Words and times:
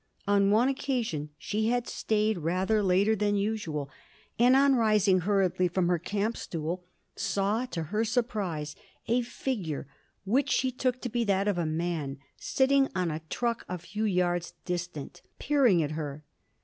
On 0.27 0.49
one 0.49 0.67
occasion 0.67 1.29
she 1.37 1.67
had 1.67 1.87
stayed 1.87 2.39
rather 2.39 2.81
later 2.81 3.15
than 3.15 3.35
usual, 3.35 3.87
and 4.39 4.55
on 4.55 4.73
rising 4.73 5.19
hurriedly 5.19 5.67
from 5.67 5.89
her 5.89 5.99
camp 5.99 6.37
stool 6.37 6.83
saw, 7.15 7.67
to 7.67 7.83
her 7.93 8.03
surprise, 8.03 8.75
a 9.07 9.21
figure 9.21 9.85
which 10.25 10.49
she 10.49 10.71
took 10.71 11.01
to 11.01 11.09
be 11.09 11.23
that 11.25 11.47
of 11.47 11.59
a 11.59 11.67
man, 11.67 12.17
sitting 12.35 12.89
on 12.95 13.11
a 13.11 13.21
truck 13.29 13.63
a 13.69 13.77
few 13.77 14.05
yards 14.05 14.55
distant, 14.65 15.21
peering 15.37 15.83
at 15.83 15.91
her. 15.91 16.23